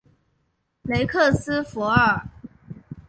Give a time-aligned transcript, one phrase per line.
[0.81, 2.27] 雷克斯弗尔。